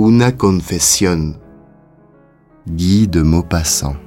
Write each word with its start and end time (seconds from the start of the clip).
Una 0.00 0.36
confesión. 0.36 1.40
Guy 2.66 3.08
de 3.08 3.24
Maupassant. 3.24 3.98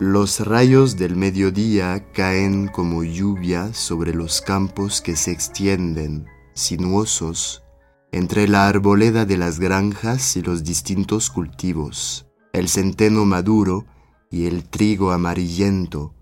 Los 0.00 0.40
rayos 0.44 0.96
del 0.96 1.14
mediodía 1.14 2.10
caen 2.12 2.66
como 2.66 3.04
lluvia 3.04 3.72
sobre 3.74 4.12
los 4.12 4.40
campos 4.40 5.00
que 5.00 5.14
se 5.14 5.30
extienden, 5.30 6.26
sinuosos, 6.54 7.62
entre 8.10 8.48
la 8.48 8.66
arboleda 8.66 9.24
de 9.24 9.36
las 9.36 9.60
granjas 9.60 10.36
y 10.36 10.42
los 10.42 10.64
distintos 10.64 11.30
cultivos, 11.30 12.26
el 12.52 12.68
centeno 12.68 13.24
maduro 13.24 13.86
y 14.32 14.46
el 14.46 14.68
trigo 14.68 15.12
amarillento, 15.12 16.16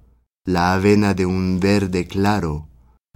la 0.45 0.75
avena 0.75 1.15
de 1.15 1.25
un 1.25 1.61
verde 1.61 2.07
claro, 2.07 2.66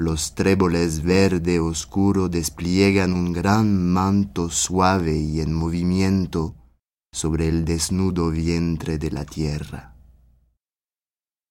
los 0.01 0.35
tréboles 0.35 1.03
verde 1.03 1.61
oscuro 1.61 2.31
despliegan 2.31 3.13
un 3.13 3.35
gran 3.35 3.87
manto 3.93 4.49
suave 4.49 5.19
y 5.19 5.43
en 5.43 5.53
movimiento 5.53 6.57
sobre 7.13 7.49
el 7.49 7.67
desnudo 7.67 8.31
vientre 8.31 8.97
de 8.97 9.11
la 9.11 9.27
tierra. 9.27 9.95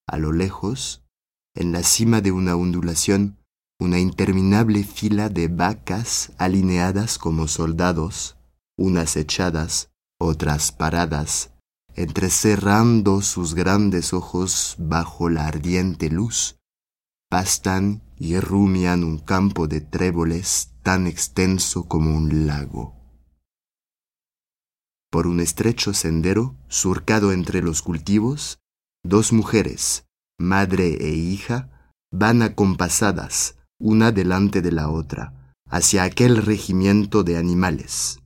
A 0.08 0.18
lo 0.18 0.32
lejos, 0.32 1.06
en 1.56 1.72
la 1.72 1.84
cima 1.84 2.22
de 2.22 2.32
una 2.32 2.56
ondulación, 2.56 3.38
una 3.80 4.00
interminable 4.00 4.84
fila 4.84 5.30
de 5.30 5.48
vacas 5.48 6.32
alineadas 6.40 7.20
como 7.20 7.48
soldados, 7.48 8.36
unas 8.80 9.16
echadas, 9.16 9.92
otras 10.20 10.72
paradas, 10.72 11.52
entrecerrando 11.94 13.22
sus 13.22 13.54
grandes 13.54 14.12
ojos 14.12 14.76
bajo 14.80 15.30
la 15.30 15.46
ardiente 15.46 16.10
luz, 16.10 16.58
pastan 17.30 18.09
y 18.20 18.38
rumian 18.40 19.04
un 19.04 19.18
campo 19.18 19.68
de 19.68 19.82
tréboles 19.82 20.74
tan 20.84 21.08
extenso 21.08 21.88
como 21.88 22.16
un 22.16 22.46
lago. 22.46 22.94
Por 25.10 25.26
un 25.26 25.40
estrecho 25.40 25.94
sendero, 25.94 26.56
surcado 26.68 27.32
entre 27.32 27.62
los 27.62 27.82
cultivos, 27.82 28.60
dos 29.04 29.34
mujeres, 29.34 30.06
madre 30.38 30.98
e 31.00 31.10
hija, 31.14 31.94
van 32.12 32.42
acompasadas, 32.42 33.56
una 33.80 34.12
delante 34.12 34.62
de 34.62 34.72
la 34.72 34.90
otra, 34.90 35.56
hacia 35.70 36.04
aquel 36.04 36.38
regimiento 36.38 37.24
de 37.24 37.38
animales. 37.38 38.20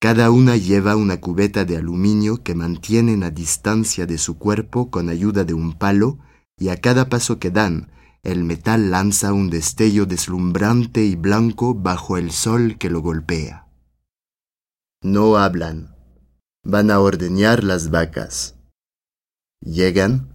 Cada 0.00 0.30
una 0.30 0.56
lleva 0.56 0.94
una 0.94 1.20
cubeta 1.20 1.64
de 1.64 1.76
aluminio 1.76 2.42
que 2.42 2.54
mantienen 2.54 3.24
a 3.24 3.30
distancia 3.30 4.06
de 4.06 4.18
su 4.18 4.38
cuerpo 4.38 4.90
con 4.90 5.08
ayuda 5.08 5.44
de 5.44 5.54
un 5.54 5.72
palo, 5.72 6.18
y 6.58 6.68
a 6.68 6.80
cada 6.80 7.08
paso 7.08 7.38
que 7.38 7.50
dan, 7.50 7.90
el 8.22 8.44
metal 8.44 8.90
lanza 8.90 9.32
un 9.32 9.50
destello 9.50 10.06
deslumbrante 10.06 11.04
y 11.04 11.16
blanco 11.16 11.74
bajo 11.74 12.16
el 12.16 12.30
sol 12.30 12.76
que 12.78 12.90
lo 12.90 13.00
golpea. 13.00 13.68
No 15.02 15.36
hablan. 15.36 15.94
Van 16.64 16.90
a 16.90 16.98
ordeñar 16.98 17.62
las 17.62 17.90
vacas. 17.90 18.56
Llegan, 19.60 20.34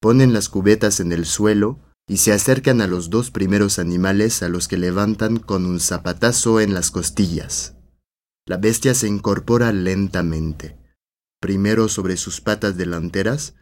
ponen 0.00 0.32
las 0.32 0.48
cubetas 0.48 1.00
en 1.00 1.12
el 1.12 1.24
suelo 1.24 1.78
y 2.06 2.18
se 2.18 2.32
acercan 2.32 2.80
a 2.80 2.86
los 2.86 3.08
dos 3.08 3.30
primeros 3.30 3.78
animales 3.78 4.42
a 4.42 4.48
los 4.48 4.68
que 4.68 4.76
levantan 4.76 5.38
con 5.38 5.64
un 5.64 5.80
zapatazo 5.80 6.60
en 6.60 6.74
las 6.74 6.90
costillas. 6.90 7.76
La 8.46 8.56
bestia 8.56 8.94
se 8.94 9.06
incorpora 9.06 9.72
lentamente, 9.72 10.76
primero 11.40 11.88
sobre 11.88 12.16
sus 12.16 12.40
patas 12.40 12.76
delanteras, 12.76 13.54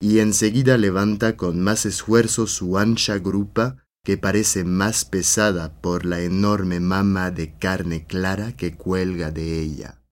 y 0.00 0.18
enseguida 0.18 0.76
levanta 0.76 1.36
con 1.36 1.60
más 1.60 1.86
esfuerzo 1.86 2.46
su 2.46 2.78
ancha 2.78 3.18
grupa 3.18 3.84
que 4.04 4.16
parece 4.16 4.64
más 4.64 5.04
pesada 5.04 5.80
por 5.80 6.04
la 6.04 6.20
enorme 6.20 6.80
mama 6.80 7.30
de 7.30 7.58
carne 7.58 8.06
clara 8.06 8.52
que 8.52 8.76
cuelga 8.76 9.30
de 9.30 9.60
ella. 9.60 10.02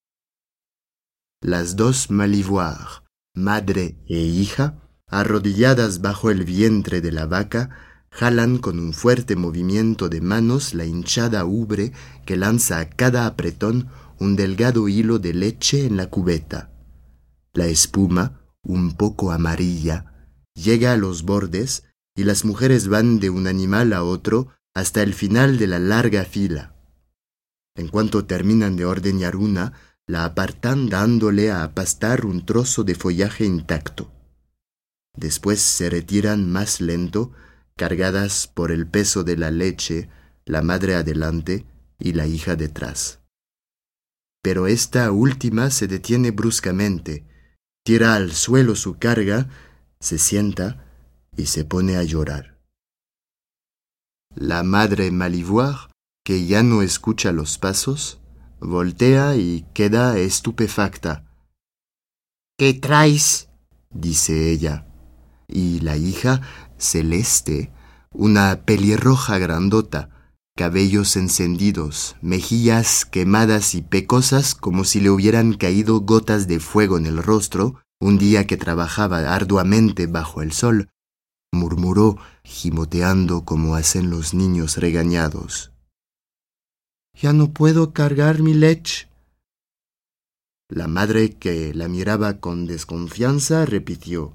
Las 1.41 1.77
dos 1.77 2.11
Malivoire, 2.11 3.05
madre 3.35 3.99
e 4.09 4.19
hija, 4.19 4.81
arrodilladas 5.07 6.01
bajo 6.01 6.31
el 6.31 6.45
vientre 6.45 7.01
de 7.01 7.13
la 7.13 7.27
vaca, 7.27 7.71
jalan 8.11 8.59
con 8.59 8.79
un 8.79 8.95
fuerte 8.95 9.37
movimiento 9.37 10.09
de 10.09 10.21
manos 10.21 10.75
la 10.75 10.87
hinchada 10.87 11.45
ubre 11.45 11.93
que 12.25 12.37
lanza 12.37 12.81
a 12.81 12.89
cada 12.89 13.27
apretón 13.27 13.89
un 14.19 14.37
delgado 14.37 14.89
hilo 14.89 15.19
de 15.19 15.35
leche 15.35 15.87
en 15.87 15.97
la 15.97 16.09
cubeta. 16.09 16.73
La 17.53 17.67
espuma, 17.67 18.44
un 18.65 18.95
poco 18.97 19.33
amarilla, 19.33 20.29
llega 20.55 20.93
a 20.93 20.97
los 20.97 21.23
bordes 21.23 21.85
y 22.17 22.25
las 22.25 22.45
mujeres 22.45 22.89
van 22.89 23.21
de 23.21 23.31
un 23.31 23.47
animal 23.47 23.93
a 23.93 24.03
otro 24.03 24.49
hasta 24.75 25.03
el 25.03 25.15
final 25.15 25.59
de 25.59 25.67
la 25.67 25.79
larga 25.79 26.25
fila. 26.25 26.75
En 27.77 27.89
cuanto 27.89 28.25
terminan 28.25 28.77
de 28.77 28.85
ordeñar 28.85 29.37
una, 29.37 29.73
la 30.07 30.25
apartan 30.25 30.89
dándole 30.89 31.51
a 31.51 31.65
apastar 31.65 32.25
un 32.25 32.45
trozo 32.45 32.85
de 32.85 32.95
follaje 32.95 33.45
intacto. 33.45 34.13
Después 35.17 35.61
se 35.61 35.91
retiran 35.91 36.51
más 36.51 36.81
lento, 36.81 37.33
cargadas 37.77 38.47
por 38.53 38.71
el 38.71 38.87
peso 38.87 39.25
de 39.25 39.37
la 39.37 39.51
leche, 39.51 40.09
la 40.45 40.63
madre 40.63 40.95
adelante 40.95 41.67
y 41.99 42.13
la 42.13 42.27
hija 42.27 42.57
detrás 42.57 43.21
pero 44.45 44.67
esta 44.67 45.11
última 45.11 45.71
se 45.71 45.87
detiene 45.87 46.31
bruscamente, 46.31 47.25
tira 47.85 48.15
al 48.15 48.33
suelo 48.33 48.75
su 48.77 48.99
carga, 48.99 49.49
se 50.01 50.19
sienta 50.19 50.85
y 51.37 51.47
se 51.47 51.65
pone 51.65 51.97
a 51.97 52.03
llorar. 52.03 52.59
La 54.35 54.63
madre 54.63 55.11
Malivoire, 55.11 55.91
que 56.25 56.47
ya 56.47 56.63
no 56.63 56.83
escucha 56.83 57.31
los 57.31 57.59
pasos, 57.59 58.21
voltea 58.59 59.37
y 59.37 59.67
queda 59.75 60.19
estupefacta. 60.19 61.25
¿Qué 62.59 62.73
traes? 62.73 63.51
dice 63.91 64.51
ella. 64.51 64.87
Y 65.47 65.81
la 65.81 65.97
hija, 65.97 66.41
celeste, 66.79 67.71
una 68.11 68.63
pelirroja 68.65 69.39
grandota, 69.39 70.09
cabellos 70.57 71.17
encendidos, 71.17 72.17
mejillas 72.23 73.05
quemadas 73.05 73.75
y 73.75 73.83
pecosas 73.83 74.55
como 74.55 74.85
si 74.85 75.01
le 75.01 75.11
hubieran 75.11 75.55
caído 75.55 76.01
gotas 76.01 76.47
de 76.47 76.61
fuego 76.61 76.97
en 76.97 77.07
el 77.07 77.23
rostro, 77.23 77.83
un 78.01 78.19
día 78.19 78.47
que 78.47 78.57
trabajaba 78.57 79.35
arduamente 79.35 80.07
bajo 80.07 80.43
el 80.43 80.53
sol, 80.53 80.91
murmuró, 81.53 82.19
gimoteando 82.45 83.45
como 83.45 83.75
hacen 83.75 84.11
los 84.11 84.35
niños 84.35 84.77
regañados. 84.77 85.73
Ya 87.21 87.33
no 87.33 87.53
puedo 87.53 87.93
cargar 87.93 88.43
mi 88.43 88.55
leche. 88.55 89.09
La 90.69 90.89
madre, 90.89 91.31
que 91.31 91.75
la 91.75 91.89
miraba 91.89 92.41
con 92.41 92.67
desconfianza, 92.67 93.67
repitió 93.67 94.33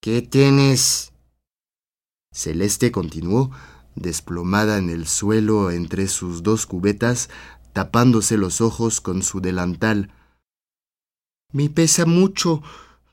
¿Qué 0.00 0.22
tienes? 0.22 1.12
Celeste 2.32 2.92
continuó 2.92 3.50
desplomada 4.00 4.78
en 4.78 4.90
el 4.90 5.06
suelo 5.06 5.70
entre 5.70 6.08
sus 6.08 6.42
dos 6.42 6.66
cubetas, 6.66 7.30
tapándose 7.72 8.36
los 8.36 8.60
ojos 8.60 9.00
con 9.00 9.22
su 9.22 9.40
delantal. 9.40 10.12
Me 11.52 11.70
pesa 11.70 12.06
mucho. 12.06 12.62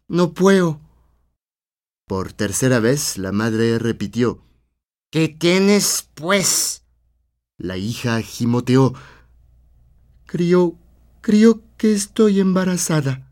No 0.07 0.33
puedo. 0.33 0.81
Por 2.07 2.33
tercera 2.33 2.79
vez 2.79 3.17
la 3.17 3.31
madre 3.31 3.79
repitió. 3.79 4.43
¿Qué 5.11 5.29
tienes, 5.29 6.09
pues? 6.13 6.83
La 7.57 7.77
hija 7.77 8.21
gimoteó. 8.21 8.93
Creo, 10.25 10.77
creo 11.21 11.61
que 11.77 11.93
estoy 11.93 12.39
embarazada. 12.39 13.31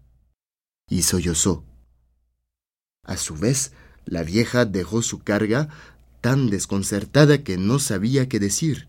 Y 0.88 1.04
sollozó. 1.04 1.66
A 3.04 3.18
su 3.18 3.36
vez, 3.36 3.74
la 4.06 4.24
vieja 4.24 4.66
dejó 4.66 5.02
su 5.02 5.20
carga, 5.20 5.70
tan 6.24 6.50
desconcertada 6.50 7.44
que 7.44 7.58
no 7.58 7.80
sabía 7.80 8.30
qué 8.30 8.40
decir. 8.40 8.88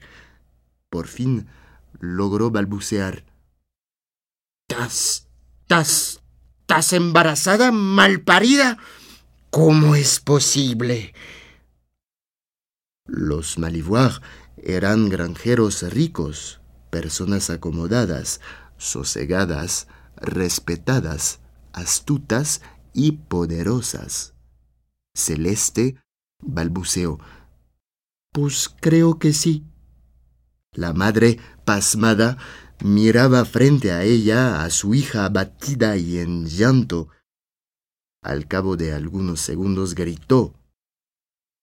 Por 0.88 1.08
fin 1.08 1.48
logró 1.98 2.52
balbucear. 2.52 3.24
¿Tas, 4.68 5.26
tas, 5.66 6.22
tas 6.66 6.92
embarazada, 6.92 7.72
malparida? 7.72 8.78
¿Cómo 9.50 9.96
es 9.96 10.20
posible? 10.20 11.12
Los 13.04 13.58
Malivoire 13.58 14.20
eran 14.56 15.08
granjeros 15.08 15.82
ricos, 15.92 16.60
personas 16.90 17.50
acomodadas, 17.50 18.40
sosegadas, 18.78 19.88
respetadas, 20.16 21.40
astutas 21.72 22.62
y 22.92 23.10
poderosas. 23.12 24.34
Celeste 25.16 25.96
balbuceó. 26.44 27.18
Pues 28.32 28.68
creo 28.80 29.18
que 29.18 29.32
sí. 29.32 29.64
La 30.72 30.92
madre, 30.92 31.38
pasmada, 31.64 32.36
miraba 32.82 33.44
frente 33.44 33.92
a 33.92 34.02
ella 34.02 34.64
a 34.64 34.70
su 34.70 34.94
hija 34.94 35.26
abatida 35.26 35.96
y 35.96 36.18
en 36.18 36.46
llanto. 36.46 37.08
Al 38.22 38.48
cabo 38.48 38.76
de 38.76 38.92
algunos 38.92 39.40
segundos 39.40 39.94
gritó. 39.94 40.54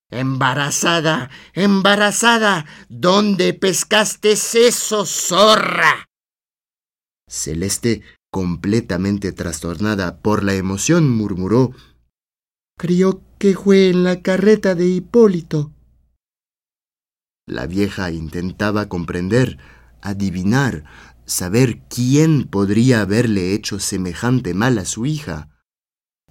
Embarazada, 0.10 1.30
embarazada, 1.54 2.66
¿dónde 2.90 3.54
pescaste 3.54 4.34
eso, 4.34 5.06
zorra? 5.06 6.06
Celeste, 7.28 8.02
completamente 8.30 9.32
trastornada 9.32 10.20
por 10.20 10.44
la 10.44 10.54
emoción, 10.54 11.10
murmuró 11.10 11.72
Creo 12.82 13.22
que 13.38 13.54
fue 13.54 13.90
en 13.92 14.04
la 14.04 14.24
carreta 14.24 14.74
de 14.74 14.88
Hipólito. 14.88 15.72
La 17.46 17.68
vieja 17.68 18.10
intentaba 18.10 18.90
comprender, 18.90 19.60
adivinar, 20.02 20.86
saber 21.28 21.84
quién 21.90 22.46
podría 22.46 23.02
haberle 23.02 23.54
hecho 23.54 23.80
semejante 23.80 24.56
mal 24.56 24.80
a 24.80 24.86
su 24.86 25.06
hija. 25.06 25.48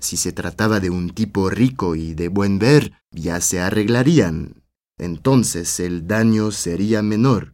Si 0.00 0.17
se 0.17 0.32
trataba 0.32 0.81
de 0.81 0.91
un 0.91 1.11
tipo 1.11 1.50
rico 1.50 1.94
y 1.94 2.14
de 2.14 2.26
buen 2.26 2.58
ver, 2.58 2.94
ya 3.12 3.41
se 3.41 3.61
arreglarían. 3.61 4.64
Entonces 4.99 5.79
el 5.79 6.08
daño 6.08 6.50
sería 6.50 7.00
menor. 7.00 7.52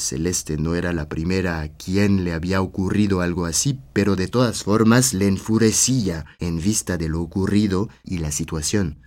Celeste 0.00 0.56
no 0.56 0.74
era 0.74 0.92
la 0.92 1.08
primera 1.08 1.60
a 1.60 1.68
quien 1.68 2.24
le 2.24 2.32
había 2.32 2.60
ocurrido 2.60 3.20
algo 3.20 3.46
así, 3.46 3.78
pero 3.92 4.16
de 4.16 4.28
todas 4.28 4.64
formas 4.64 5.14
le 5.14 5.28
enfurecía 5.28 6.26
en 6.38 6.60
vista 6.60 6.96
de 6.96 7.08
lo 7.08 7.20
ocurrido 7.20 7.88
y 8.02 8.18
la 8.18 8.32
situación. 8.32 9.02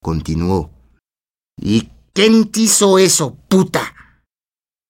Continuó. 0.00 0.70
¿Y 1.56 1.90
quién 2.12 2.50
hizo 2.54 2.98
eso, 2.98 3.36
puta? 3.48 3.94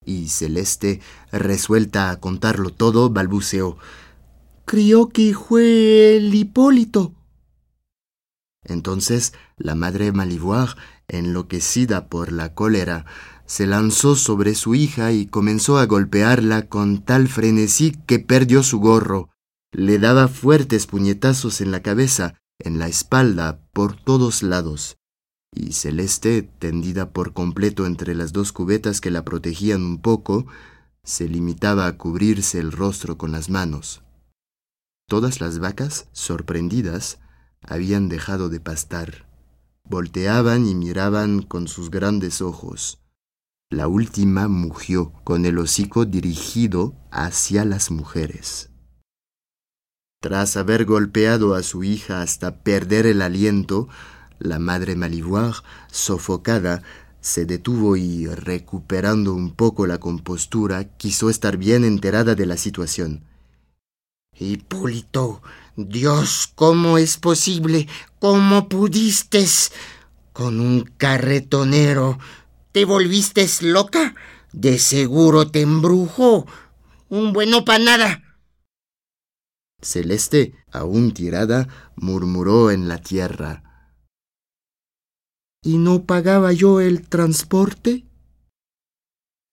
Y 0.05 0.29
Celeste, 0.29 1.01
resuelta 1.31 2.11
a 2.11 2.19
contarlo 2.19 2.71
todo, 2.71 3.11
balbuceó. 3.11 3.79
Creo 4.65 5.09
que 5.09 5.35
fue 5.35 6.17
el 6.17 6.35
Hipólito. 6.35 7.15
Entonces 8.65 9.33
la 9.57 9.75
madre 9.75 10.13
Malivoire, 10.13 10.73
enloquecida 11.09 12.09
por 12.09 12.33
la 12.33 12.55
cólera, 12.55 13.07
se 13.49 13.67
lanzó 13.67 14.15
sobre 14.15 14.55
su 14.55 14.75
hija 14.75 15.11
y 15.13 15.27
comenzó 15.27 15.79
a 15.79 15.87
golpearla 15.87 16.69
con 16.69 17.03
tal 17.03 17.29
frenesí 17.29 17.97
que 18.07 18.19
perdió 18.19 18.63
su 18.63 18.79
gorro. 18.79 19.31
Le 19.73 19.99
daba 19.99 20.29
fuertes 20.29 20.87
puñetazos 20.87 21.63
en 21.63 21.71
la 21.71 21.81
cabeza, 21.81 22.35
en 22.59 22.79
la 22.79 22.89
espalda, 22.89 23.63
por 23.73 23.97
todos 23.97 24.43
lados. 24.43 24.99
Y 25.51 25.73
Celeste, 25.73 26.43
tendida 26.43 27.11
por 27.11 27.33
completo 27.33 27.87
entre 27.87 28.15
las 28.15 28.35
dos 28.35 28.53
cubetas 28.53 29.01
que 29.01 29.11
la 29.11 29.25
protegían 29.25 29.83
un 29.83 30.03
poco, 30.03 30.47
se 31.03 31.27
limitaba 31.27 31.87
a 31.87 31.97
cubrirse 31.97 32.59
el 32.61 32.71
rostro 32.71 33.17
con 33.17 33.33
las 33.33 33.49
manos. 33.49 34.03
Todas 35.09 35.41
las 35.41 35.59
vacas, 35.59 36.11
sorprendidas, 36.13 37.19
habían 37.63 38.11
dejado 38.11 38.51
de 38.51 38.61
pastar. 38.61 39.27
Volteaban 39.85 40.67
y 40.67 40.75
miraban 40.75 41.41
con 41.41 41.67
sus 41.67 41.91
grandes 41.91 42.43
ojos. 42.43 43.01
La 43.71 43.87
última 43.87 44.49
mugió 44.49 45.13
con 45.25 45.45
el 45.45 45.59
hocico 45.59 46.07
dirigido 46.07 46.95
hacia 47.11 47.67
las 47.67 47.91
mujeres. 47.91 48.71
Tras 50.23 50.57
haber 50.57 50.87
golpeado 50.87 51.55
a 51.55 51.63
su 51.63 51.85
hija 51.85 52.23
hasta 52.23 52.63
perder 52.63 53.05
el 53.05 53.21
aliento, 53.21 53.89
la 54.39 54.59
madre 54.59 54.97
Malivoire, 54.97 55.59
sofocada, 55.91 56.83
se 57.21 57.45
detuvo 57.45 57.97
y, 57.97 58.27
recuperando 58.27 59.35
un 59.35 59.55
poco 59.55 59.87
la 59.87 59.99
compostura, 59.99 60.97
quiso 60.97 61.29
estar 61.29 61.59
bien 61.59 61.85
enterada 61.85 62.35
de 62.35 62.47
la 62.47 62.57
situación. 62.57 63.25
Hipólito, 64.39 65.43
Dios, 65.77 66.51
¿cómo 66.55 66.97
es 66.97 67.19
posible? 67.19 67.87
¿Cómo 68.19 68.69
pudiste? 68.71 69.45
Con 70.33 70.59
un 70.59 70.91
carretonero. 70.97 72.19
¿Te 72.79 72.85
volviste 72.85 73.45
loca? 73.63 74.15
De 74.53 74.79
seguro 74.79 75.51
te 75.51 75.63
embrujó. 75.63 76.47
Un 77.09 77.33
bueno 77.33 77.65
para 77.65 77.83
nada. 77.83 78.39
Celeste, 79.83 80.55
aún 80.71 81.13
tirada, 81.13 81.67
murmuró 81.97 82.71
en 82.71 82.87
la 82.87 82.99
tierra. 82.99 83.91
¿Y 85.61 85.79
no 85.79 86.05
pagaba 86.05 86.53
yo 86.53 86.81
el 86.81 87.09
transporte? 87.09 88.07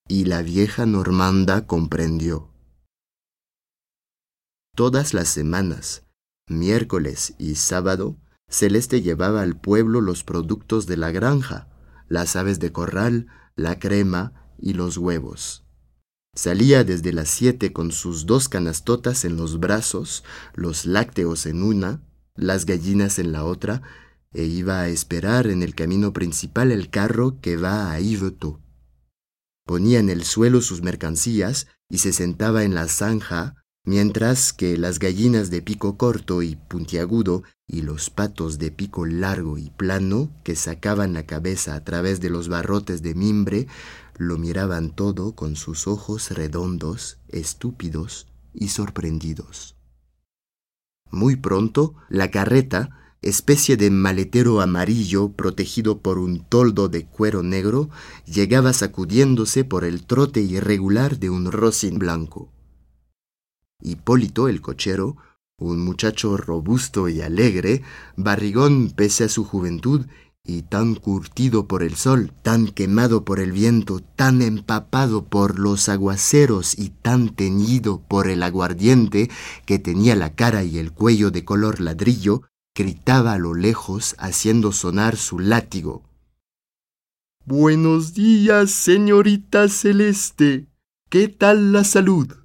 Y 0.08 0.26
la 0.26 0.44
vieja 0.44 0.86
normanda 0.86 1.66
comprendió. 1.66 2.52
Todas 4.76 5.16
las 5.16 5.30
semanas, 5.30 6.04
miércoles 6.48 7.34
y 7.40 7.56
sábado, 7.56 8.18
Celeste 8.48 9.02
llevaba 9.02 9.42
al 9.42 9.60
pueblo 9.60 10.00
los 10.00 10.24
productos 10.24 10.86
de 10.86 10.98
la 10.98 11.10
granja, 11.10 11.75
las 12.08 12.36
aves 12.36 12.60
de 12.60 12.72
corral, 12.72 13.28
la 13.56 13.80
crema 13.80 14.34
y 14.58 14.74
los 14.74 14.98
huevos. 14.98 15.66
Salía 16.36 16.84
desde 16.84 17.14
las 17.14 17.30
siete 17.30 17.72
con 17.72 17.92
sus 17.92 18.26
dos 18.26 18.50
canastotas 18.50 19.24
en 19.24 19.38
los 19.38 19.60
brazos, 19.60 20.24
los 20.54 20.86
lácteos 20.86 21.46
en 21.46 21.64
una, 21.64 22.02
las 22.36 22.66
gallinas 22.66 23.20
en 23.20 23.32
la 23.32 23.46
otra, 23.46 23.82
e 24.34 24.44
iba 24.44 24.82
a 24.82 24.90
esperar 24.90 25.48
en 25.48 25.64
el 25.64 25.76
camino 25.76 26.12
principal 26.12 26.72
el 26.74 26.90
carro 26.90 27.40
que 27.40 27.56
va 27.56 27.94
a 27.94 28.00
Yvetot. 28.02 28.60
Ponía 29.66 30.00
en 30.00 30.10
el 30.10 30.26
suelo 30.26 30.62
sus 30.62 30.82
mercancías 30.82 31.68
y 31.90 32.00
se 32.00 32.12
sentaba 32.12 32.64
en 32.64 32.76
la 32.76 32.88
zanja 32.88 33.56
mientras 33.86 34.52
que 34.52 34.78
las 34.78 35.00
gallinas 35.00 35.50
de 35.50 35.62
pico 35.62 35.98
corto 35.98 36.42
y 36.42 36.56
puntiagudo 36.56 37.44
y 37.68 37.84
los 37.84 38.10
patos 38.10 38.60
de 38.60 38.72
pico 38.72 39.06
largo 39.06 39.58
y 39.58 39.70
plano 39.70 40.32
que 40.44 40.56
sacaban 40.56 41.14
la 41.14 41.26
cabeza 41.26 41.76
a 41.76 41.84
través 41.84 42.20
de 42.20 42.30
los 42.30 42.50
barrotes 42.50 43.02
de 43.02 43.16
mimbre 43.16 43.68
lo 44.18 44.38
miraban 44.38 44.92
todo 44.92 45.36
con 45.36 45.56
sus 45.56 45.88
ojos 45.88 46.32
redondos, 46.32 47.20
estúpidos 47.28 48.28
y 48.54 48.70
sorprendidos. 48.70 49.76
Muy 51.12 51.36
pronto, 51.36 51.96
la 52.10 52.32
carreta, 52.32 53.18
especie 53.22 53.78
de 53.78 53.90
maletero 53.90 54.62
amarillo 54.62 55.30
protegido 55.30 56.00
por 56.00 56.18
un 56.18 56.44
toldo 56.44 56.90
de 56.90 57.06
cuero 57.06 57.44
negro, 57.44 57.90
llegaba 58.26 58.74
sacudiéndose 58.74 59.64
por 59.64 59.84
el 59.84 60.06
trote 60.06 60.42
irregular 60.42 61.20
de 61.20 61.30
un 61.30 61.52
rocín 61.52 62.00
blanco. 62.00 62.55
Hipólito 63.82 64.48
el 64.48 64.62
cochero, 64.62 65.18
un 65.58 65.80
muchacho 65.80 66.38
robusto 66.38 67.08
y 67.10 67.22
alegre, 67.22 67.82
barrigón 68.16 68.92
pese 68.96 69.26
a 69.26 69.30
su 69.30 69.44
juventud, 69.44 70.06
y 70.48 70.62
tan 70.62 70.96
curtido 70.96 71.68
por 71.68 71.82
el 71.82 71.96
sol, 71.96 72.32
tan 72.44 72.68
quemado 72.68 73.26
por 73.26 73.40
el 73.40 73.52
viento, 73.52 74.02
tan 74.16 74.42
empapado 74.42 75.26
por 75.26 75.60
los 75.60 75.90
aguaceros 75.90 76.78
y 76.78 76.90
tan 76.90 77.30
teñido 77.30 78.00
por 78.08 78.28
el 78.28 78.44
aguardiente, 78.44 79.30
que 79.66 79.80
tenía 79.80 80.16
la 80.16 80.36
cara 80.36 80.64
y 80.64 80.78
el 80.78 80.92
cuello 80.92 81.32
de 81.32 81.44
color 81.44 81.82
ladrillo, 81.82 82.44
gritaba 82.76 83.34
a 83.34 83.40
lo 83.40 83.56
lejos 83.56 84.16
haciendo 84.20 84.72
sonar 84.72 85.18
su 85.18 85.40
látigo. 85.40 86.04
Buenos 87.46 88.14
días, 88.14 88.72
señorita 88.72 89.68
Celeste. 89.70 90.68
¿Qué 91.10 91.28
tal 91.28 91.72
la 91.72 91.84
salud? 91.84 92.45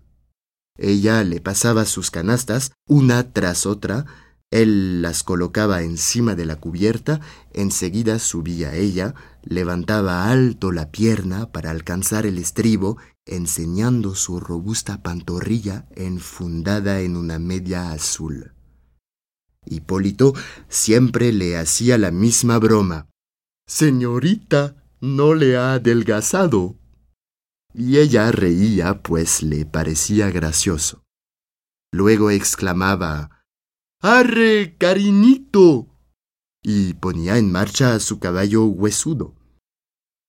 Ella 0.83 1.23
le 1.25 1.43
pasaba 1.43 1.85
sus 1.85 2.11
canastas 2.11 2.73
una 2.87 3.35
tras 3.35 3.67
otra, 3.67 4.07
él 4.51 5.03
las 5.03 5.23
colocaba 5.23 5.83
encima 5.83 6.35
de 6.35 6.47
la 6.47 6.57
cubierta, 6.57 7.21
enseguida 7.53 8.19
subía 8.19 8.75
ella, 8.75 9.15
levantaba 9.45 10.31
alto 10.31 10.73
la 10.73 10.91
pierna 10.91 11.53
para 11.53 11.71
alcanzar 11.71 12.25
el 12.25 12.39
estribo, 12.39 12.97
enseñando 13.27 14.15
su 14.15 14.41
robusta 14.41 15.03
pantorrilla 15.03 15.87
enfundada 15.95 17.01
en 17.01 17.17
una 17.17 17.39
media 17.39 17.93
azul. 17.93 18.55
Hipólito 19.67 20.33
siempre 20.71 21.31
le 21.31 21.59
hacía 21.59 21.99
la 21.99 22.11
misma 22.11 22.59
broma. 22.59 23.07
Señorita, 23.67 24.83
no 25.01 25.35
le 25.35 25.59
ha 25.59 25.75
adelgazado. 25.75 26.75
Y 27.73 27.99
ella 27.99 28.33
reía, 28.33 29.03
pues 29.03 29.43
le 29.43 29.65
parecía 29.65 30.31
gracioso. 30.31 31.05
Luego 31.93 32.31
exclamaba 32.31 33.45
¡Arre, 34.01 34.77
cariñito! 34.79 35.89
y 36.63 36.95
ponía 36.95 37.39
en 37.39 37.51
marcha 37.51 37.99
su 38.01 38.19
caballo 38.19 38.65
huesudo. 38.65 39.35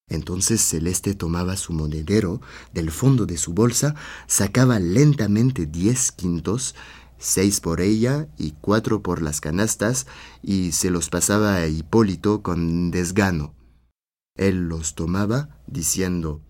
Entonces 0.09 0.61
Celeste 0.61 1.13
tomaba 1.13 1.55
su 1.55 1.73
monedero 1.73 2.41
del 2.73 2.91
fondo 2.91 3.25
de 3.25 3.37
su 3.37 3.53
bolsa, 3.53 3.95
sacaba 4.27 4.79
lentamente 4.79 5.65
diez 5.65 6.11
quintos, 6.11 6.75
seis 7.17 7.61
por 7.61 7.79
ella 7.79 8.27
y 8.37 8.51
cuatro 8.59 9.01
por 9.01 9.21
las 9.21 9.39
canastas, 9.39 10.07
y 10.41 10.73
se 10.73 10.89
los 10.89 11.09
pasaba 11.09 11.55
a 11.55 11.67
Hipólito 11.67 12.41
con 12.41 12.91
desgano. 12.91 13.55
Él 14.35 14.67
los 14.67 14.95
tomaba, 14.95 15.61
diciendo 15.67 16.41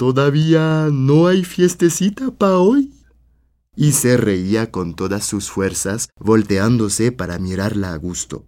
¿Todavía 0.00 0.88
no 0.90 1.26
hay 1.26 1.44
fiestecita 1.44 2.30
pa' 2.30 2.56
hoy? 2.56 2.94
Y 3.76 3.92
se 3.92 4.16
reía 4.16 4.70
con 4.70 4.94
todas 4.94 5.26
sus 5.26 5.50
fuerzas, 5.50 6.08
volteándose 6.18 7.12
para 7.12 7.38
mirarla 7.38 7.92
a 7.92 7.96
gusto. 7.96 8.46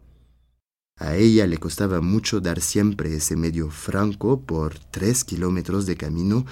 A 0.96 1.14
ella 1.16 1.46
le 1.46 1.58
costaba 1.58 2.00
mucho 2.00 2.40
dar 2.40 2.62
siempre 2.62 3.14
ese 3.14 3.36
medio 3.36 3.68
franco 3.68 4.40
por 4.46 4.78
tres 4.78 5.24
kilómetros 5.24 5.84
de 5.84 5.98
camino 5.98 6.46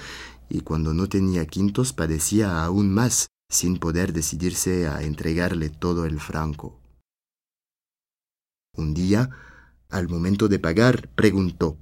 y 0.49 0.61
cuando 0.61 0.93
no 0.93 1.09
tenía 1.09 1.47
quintos 1.47 1.93
padecía 1.93 2.63
aún 2.63 2.93
más 2.93 3.25
sin 3.49 3.79
poder 3.79 4.13
decidirse 4.13 4.87
a 4.87 5.01
entregarle 5.01 5.71
todo 5.71 6.05
el 6.05 6.19
franco. 6.19 6.79
Un 8.77 8.93
día, 8.93 9.31
al 9.89 10.09
momento 10.09 10.47
de 10.47 10.59
pagar, 10.59 11.09
preguntó, 11.15 11.79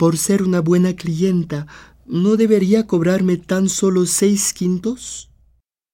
Por 0.00 0.16
ser 0.16 0.42
una 0.42 0.60
buena 0.60 0.96
clienta, 0.96 1.66
¿no 2.06 2.36
debería 2.36 2.86
cobrarme 2.86 3.36
tan 3.36 3.68
solo 3.68 4.06
seis 4.06 4.54
quintos? 4.54 5.30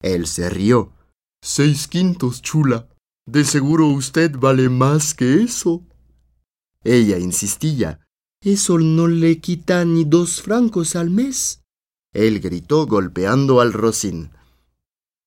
Él 0.01 0.29
se 0.29 0.49
rió. 0.49 0.93
Seis 1.43 1.89
quintos, 1.89 2.41
chula. 2.41 2.89
De 3.27 3.45
seguro 3.45 3.89
usted 3.89 4.31
vale 4.37 4.69
más 4.69 5.13
que 5.13 5.43
eso. 5.43 5.83
Ella 6.85 7.19
insistía. 7.19 7.99
Eso 8.41 8.79
no 8.79 9.09
le 9.09 9.41
quita 9.41 9.85
ni 9.85 10.05
dos 10.05 10.41
francos 10.41 10.95
al 10.95 11.11
mes. 11.11 11.65
Él 12.15 12.39
gritó 12.39 12.87
golpeando 12.87 13.61
al 13.61 13.73
rocín. 13.73 14.31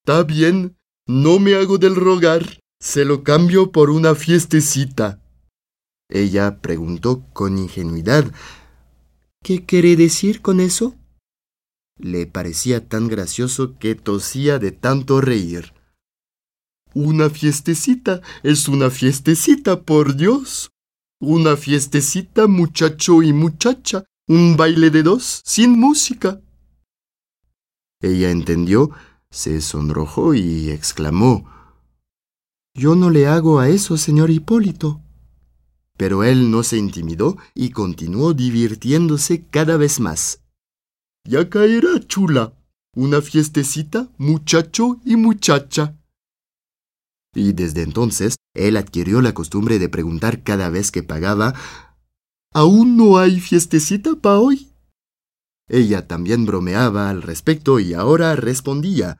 Está 0.06 0.24
bien, 0.24 0.78
no 1.06 1.40
me 1.40 1.56
hago 1.56 1.80
del 1.80 1.98
rogar. 1.98 2.62
Se 2.80 3.04
lo 3.04 3.26
cambio 3.26 3.74
por 3.74 3.90
una 3.90 4.16
fiestecita. 4.16 5.22
Ella 6.08 6.62
preguntó 6.62 7.26
con 7.34 7.58
ingenuidad. 7.58 8.32
¿Qué 9.44 9.66
quiere 9.66 9.96
decir 9.96 10.42
con 10.42 10.60
eso? 10.60 10.96
Le 11.98 12.28
parecía 12.28 12.88
tan 12.88 13.08
gracioso 13.08 13.78
que 13.78 13.96
tosía 13.96 14.60
de 14.60 14.72
tanto 14.72 15.22
reír. 15.22 15.74
Una 16.94 17.30
fiestecita 17.30 18.22
es 18.44 18.68
una 18.68 18.90
fiestecita, 18.90 19.82
por 19.82 20.16
Dios. 20.16 20.72
Una 21.22 21.56
fiestecita, 21.56 22.48
muchacho 22.48 23.22
y 23.22 23.34
muchacha. 23.34 24.06
Un 24.28 24.58
baile 24.58 24.90
de 24.90 25.04
dos, 25.04 25.42
sin 25.46 25.78
música. 25.80 26.42
Ella 28.02 28.32
entendió, 28.32 28.92
se 29.30 29.60
sonrojó 29.62 30.34
y 30.34 30.70
exclamó 30.70 31.50
Yo 32.74 32.96
no 32.96 33.10
le 33.10 33.28
hago 33.28 33.60
a 33.60 33.70
eso, 33.70 33.98
señor 33.98 34.30
Hipólito. 34.30 35.02
Pero 36.00 36.24
él 36.24 36.50
no 36.50 36.64
se 36.64 36.78
intimidó 36.78 37.38
y 37.54 37.70
continuó 37.70 38.34
divirtiéndose 38.34 39.46
cada 39.52 39.78
vez 39.78 40.00
más. 40.00 40.42
Ya 41.28 41.48
caerá, 41.48 42.00
chula. 42.08 42.54
Una 42.96 43.22
fiestecita, 43.22 44.10
muchacho 44.18 45.00
y 45.06 45.16
muchacha 45.16 46.00
y 47.34 47.54
desde 47.54 47.84
entonces 47.84 48.36
él 48.56 48.78
adquirió 48.78 49.22
la 49.22 49.34
costumbre 49.34 49.80
de 49.80 49.90
preguntar 49.90 50.44
cada 50.44 50.70
vez 50.70 50.92
que 50.92 51.04
pagaba 51.04 51.54
¿Aún 52.52 52.98
no 52.98 53.20
hay 53.20 53.40
fiestecita 53.40 54.16
para 54.16 54.40
hoy? 54.40 54.72
Ella 55.68 56.08
también 56.08 56.46
bromeaba 56.46 57.10
al 57.10 57.22
respecto 57.22 57.80
y 57.80 57.94
ahora 57.94 58.36
respondía 58.36 59.18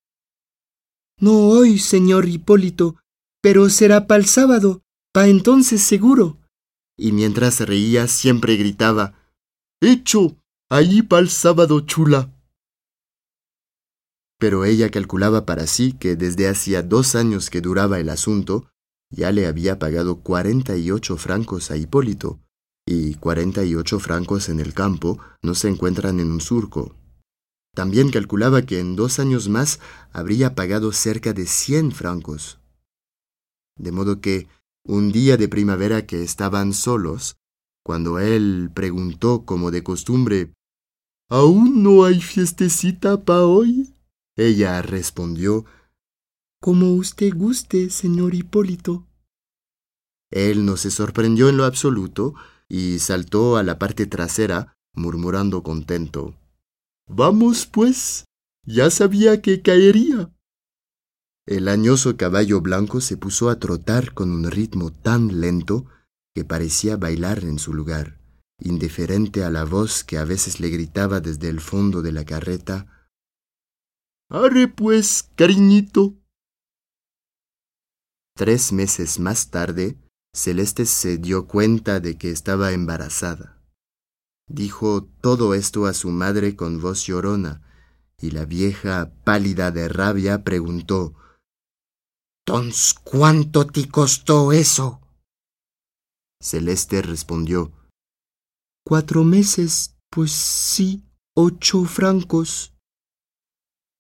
No 1.20 1.50
hoy, 1.50 1.78
señor 1.78 2.28
Hipólito, 2.28 2.96
pero 3.42 3.70
será 3.70 4.08
para 4.08 4.20
el 4.20 4.26
sábado, 4.26 4.82
pa 5.14 5.28
entonces 5.28 5.82
seguro. 5.82 6.38
Y 7.00 7.14
mientras 7.14 7.56
se 7.56 7.66
reía 7.66 8.08
siempre 8.08 8.58
gritaba 8.58 9.14
Hecho, 9.82 10.36
allí 10.70 11.02
pa 11.02 11.20
el 11.20 11.30
sábado 11.30 11.80
chula 11.82 12.30
pero 14.40 14.64
ella 14.64 14.90
calculaba 14.90 15.46
para 15.46 15.68
sí 15.68 15.92
que 15.92 16.16
desde 16.16 16.48
hacía 16.48 16.82
dos 16.82 17.14
años 17.14 17.50
que 17.50 17.60
duraba 17.62 18.00
el 18.00 18.10
asunto, 18.10 18.72
ya 19.12 19.32
le 19.32 19.46
había 19.46 19.78
pagado 19.80 20.22
cuarenta 20.22 20.78
y 20.78 20.92
ocho 20.92 21.18
francos 21.18 21.72
a 21.72 21.78
Hipólito, 21.78 22.40
y 22.88 23.16
cuarenta 23.16 23.66
y 23.66 23.76
ocho 23.76 24.00
francos 24.00 24.48
en 24.48 24.62
el 24.62 24.74
campo 24.74 25.20
no 25.44 25.56
se 25.56 25.68
encuentran 25.68 26.22
en 26.22 26.32
un 26.32 26.40
surco. 26.40 26.96
También 27.76 28.12
calculaba 28.12 28.62
que 28.62 28.80
en 28.80 28.96
dos 28.96 29.20
años 29.20 29.50
más 29.50 29.80
habría 30.14 30.56
pagado 30.56 30.94
cerca 30.94 31.34
de 31.34 31.46
cien 31.46 31.92
francos. 31.92 32.60
De 33.78 33.92
modo 33.92 34.22
que, 34.22 34.48
un 34.84 35.12
día 35.12 35.38
de 35.38 35.48
primavera 35.48 36.06
que 36.06 36.24
estaban 36.24 36.74
solos, 36.74 37.38
cuando 37.84 38.20
él 38.20 38.72
preguntó 38.74 39.46
como 39.46 39.72
de 39.72 39.84
costumbre, 39.84 40.54
¿Aún 41.32 41.84
no 41.84 42.06
hay 42.06 42.22
fiestecita 42.22 43.24
pa 43.24 43.46
hoy? 43.46 43.94
Ella 44.36 44.82
respondió, 44.82 45.66
Como 46.60 46.94
usted 46.94 47.34
guste, 47.36 47.92
señor 47.92 48.34
Hipólito. 48.34 49.08
Él 50.32 50.66
no 50.66 50.76
se 50.76 50.90
sorprendió 50.90 51.50
en 51.50 51.58
lo 51.58 51.66
absoluto 51.66 52.34
y 52.68 53.00
saltó 53.00 53.58
a 53.58 53.64
la 53.64 53.78
parte 53.78 54.08
trasera, 54.08 54.74
murmurando 54.94 55.62
contento. 55.62 56.36
Vamos, 57.08 57.66
pues. 57.66 58.26
Ya 58.66 58.90
sabía 58.90 59.42
que 59.42 59.62
caería. 59.62 60.32
El 61.50 61.68
añoso 61.68 62.16
caballo 62.16 62.62
blanco 62.62 63.02
se 63.02 63.18
puso 63.18 63.50
a 63.50 63.58
trotar 63.58 64.14
con 64.14 64.30
un 64.30 64.52
ritmo 64.52 64.94
tan 64.94 65.42
lento 65.42 65.88
que 66.36 66.46
parecía 66.46 66.96
bailar 66.96 67.40
en 67.44 67.58
su 67.58 67.74
lugar, 67.74 68.20
indiferente 68.60 69.44
a 69.44 69.50
la 69.50 69.64
voz 69.64 70.04
que 70.04 70.20
a 70.20 70.26
veces 70.26 70.60
le 70.60 70.70
gritaba 70.70 71.22
desde 71.22 71.50
el 71.50 71.60
fondo 71.60 72.04
de 72.04 72.12
la 72.12 72.24
carreta 72.24 73.10
Arre 74.30 74.68
pues, 74.68 75.32
cariñito. 75.36 76.20
Tres 78.36 78.72
meses 78.72 79.20
más 79.20 79.50
tarde, 79.50 79.98
Celeste 80.36 80.86
se 80.86 81.18
dio 81.18 81.48
cuenta 81.48 82.00
de 82.00 82.16
que 82.20 82.30
estaba 82.30 82.74
embarazada. 82.74 83.60
Dijo 84.48 85.10
todo 85.20 85.56
esto 85.56 85.88
a 85.88 85.96
su 85.96 86.12
madre 86.12 86.56
con 86.56 86.80
voz 86.80 87.08
llorona, 87.08 87.64
y 88.22 88.30
la 88.30 88.46
vieja, 88.46 89.12
pálida 89.24 89.72
de 89.72 89.90
rabia, 89.90 90.44
preguntó 90.44 91.16
¿Tons 92.50 92.96
cuánto 93.04 93.68
te 93.68 93.88
costó 93.88 94.52
eso? 94.52 95.02
Celeste 96.42 97.04
respondió 97.04 97.72
Cuatro 98.84 99.24
meses, 99.24 99.96
pues 100.10 100.32
sí, 100.32 101.04
ocho 101.36 101.86
francos. 101.86 102.74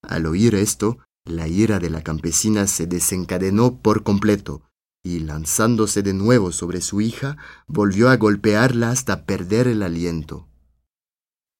Al 0.01 0.25
oír 0.25 0.56
esto, 0.56 0.98
la 1.25 1.48
ira 1.48 1.77
de 1.77 1.91
la 1.91 2.01
campesina 2.01 2.65
se 2.65 2.88
desencadenó 2.88 3.84
por 3.84 4.01
completo, 4.01 4.63
y 5.03 5.20
lanzándose 5.20 6.01
de 6.01 6.15
nuevo 6.15 6.51
sobre 6.51 6.82
su 6.82 7.01
hija, 7.01 7.38
volvió 7.68 8.10
a 8.10 8.18
golpearla 8.18 8.89
hasta 8.89 9.27
perder 9.27 9.68
el 9.68 9.84
aliento. 9.84 10.48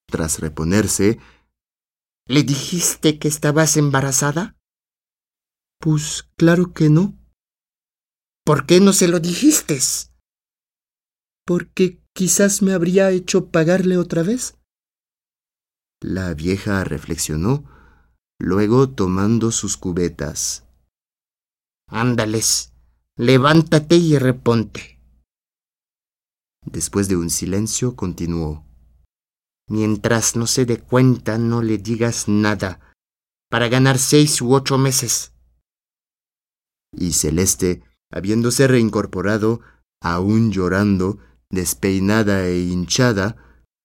Tras 0.08 0.40
reponerse, 0.40 1.20
¿Le 2.26 2.42
dijiste 2.42 3.20
que 3.20 3.28
estabas 3.28 3.76
embarazada? 3.76 4.56
Pues 5.80 6.28
claro 6.36 6.74
que 6.74 6.90
no. 6.90 7.18
¿Por 8.44 8.66
qué 8.66 8.80
no 8.80 8.92
se 8.92 9.08
lo 9.08 9.18
dijiste? 9.18 9.78
Porque 11.46 12.02
quizás 12.12 12.60
me 12.60 12.74
habría 12.74 13.10
hecho 13.10 13.50
pagarle 13.50 13.96
otra 13.96 14.22
vez. 14.22 14.58
La 16.02 16.34
vieja 16.34 16.84
reflexionó 16.84 17.64
luego 18.38 18.90
tomando 18.90 19.52
sus 19.52 19.78
cubetas. 19.78 20.66
Ándales, 21.88 22.74
levántate 23.16 23.96
y 23.96 24.18
reponte. 24.18 25.00
Después 26.64 27.08
de 27.08 27.16
un 27.16 27.30
silencio 27.30 27.96
continuó. 27.96 28.66
Mientras 29.66 30.36
no 30.36 30.46
se 30.46 30.66
dé 30.66 30.78
cuenta, 30.78 31.38
no 31.38 31.62
le 31.62 31.78
digas 31.78 32.28
nada, 32.28 32.80
para 33.48 33.68
ganar 33.68 33.98
seis 33.98 34.42
u 34.42 34.54
ocho 34.54 34.76
meses. 34.76 35.32
Y 36.92 37.12
Celeste, 37.12 37.82
habiéndose 38.10 38.66
reincorporado, 38.66 39.60
aún 40.00 40.50
llorando, 40.50 41.18
despeinada 41.50 42.46
e 42.46 42.60
hinchada, 42.60 43.36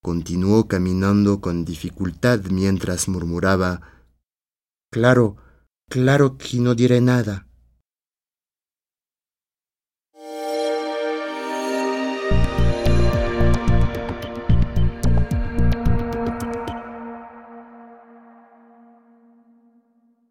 continuó 0.02 0.68
caminando 0.68 1.42
con 1.42 1.66
dificultad 1.66 2.40
mientras 2.52 3.08
murmuraba 3.08 3.82
Claro, 4.92 5.36
claro 5.90 6.38
que 6.38 6.60
no 6.60 6.74
diré 6.74 7.02
nada. 7.02 7.48